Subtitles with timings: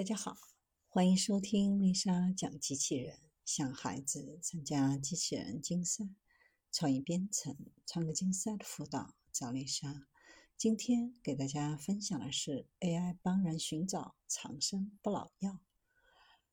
[0.00, 0.34] 大家好，
[0.88, 6.08] 欢迎收听丽莎讲机器人，向孩子参加机器人竞赛、
[6.72, 10.06] 创意编程、创客竞赛的辅导，找丽莎。
[10.56, 15.60] 今天给大家分享的是 AI 帮人寻找长生不老药。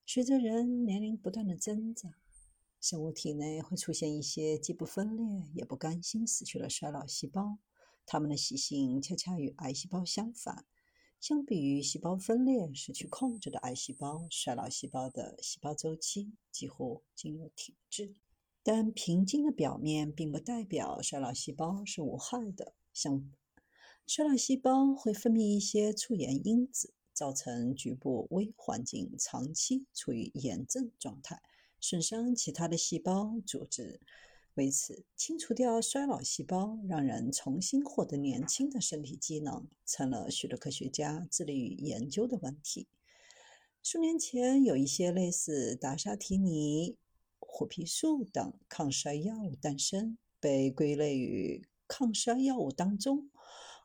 [0.05, 2.11] 随着人年龄不断的增长，
[2.81, 7.59] 生物体内会出现一些既不分裂也不甘心死去的衰老细胞，
[8.05, 10.65] 它们的习性恰恰与癌细胞相反。
[11.19, 18.13] 相比于细胞分裂失去控制的癌细胞，衰老细胞的细胞周期几乎进入停滞。
[18.61, 22.75] 但平静的表面并不代表衰老细胞是无害的。
[22.93, 23.31] 相反，
[24.05, 31.41] 衰老细胞会分泌一些促炎因子，造成局部微环境长期处于炎症状态，
[31.79, 33.99] 损伤其他的细胞组织。
[34.57, 42.87] 为此，清除掉衰老细胞，让人重新获得年轻的身体机能，成了许多科学家致力于研究的问题。
[43.83, 46.97] 数年前，有一些类似达沙提尼、
[47.39, 53.29] 虎皮素等抗衰药物诞生，被归类于抗衰药物当中，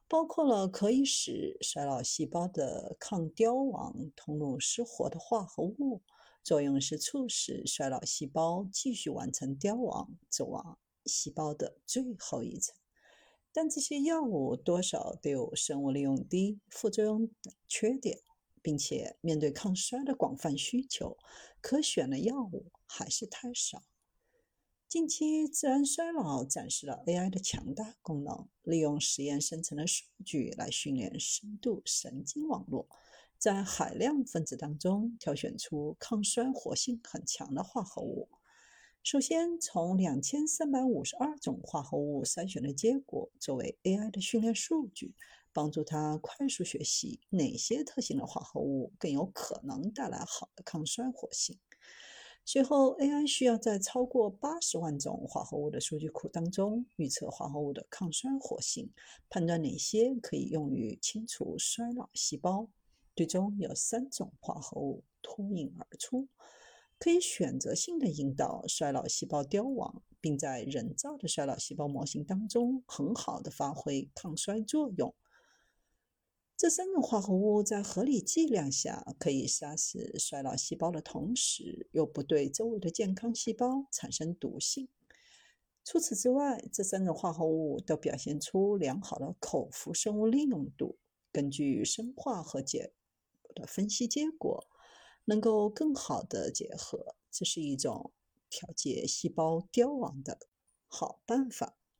[0.09, 6.01] 包括了可以使衰老细胞的抗凋亡通路失活的化合物。
[6.43, 12.75] 作用是促使衰老细胞继续完成凋亡，走往细胞的最后一层。
[13.53, 18.19] 但这些药物多少都有生物利用低、副作用等缺点，
[18.63, 21.17] 并且面对抗衰的广泛需求，
[21.61, 23.85] 可选的药物还是太少。
[24.89, 32.89] 近期，自然衰老展示了 AI 的强大功能，利用实验生成的数据来训练深度神经网络。
[33.43, 38.29] 在海量分子当中挑选出抗衰活性很强的化合物。
[39.03, 45.17] 首先，从两千三百五十二种化合物筛选的结果作为 AI 的训练数据，
[45.53, 51.59] 帮助它快速学习哪些特性的化合物更有可能带来好的抗衰活性。
[52.45, 58.93] 随后，AI 需要在超过八十万种化合物的数据库当中预测化合物的抗衰活性，
[59.29, 62.69] 判断哪些可以用于清除衰老细胞。
[63.15, 66.29] 最终有三种化合物脱颖而出，
[66.99, 75.15] 可以选择性的引导衰老细胞凋亡，并在人造的衰老细胞模型当中很好的发挥抗衰作用。
[76.57, 84.89] 这三种化合物在合理剂量下可以杀死衰老细胞的同时，又不对周围的健康细胞产生毒性。
[85.85, 90.97] 除此之外，这三种化合物都表现出良好的口服生物利用度。
[91.33, 92.93] 根据生化和解
[93.55, 94.67] 的分析结果，
[95.25, 98.13] 能够更好的结合，这是一种
[98.49, 100.39] 调节细胞凋亡的
[100.89, 101.77] 好办法。